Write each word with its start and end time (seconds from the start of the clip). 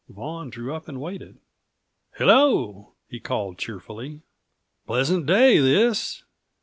Vaughan 0.09 0.49
drew 0.49 0.73
up 0.73 0.87
and 0.87 0.99
waited. 0.99 1.37
"Hello!" 2.15 2.93
he 3.07 3.19
called 3.19 3.59
cheerfully. 3.59 4.21
"Pleasant 4.87 5.27
day, 5.27 5.59
this. 5.59 6.23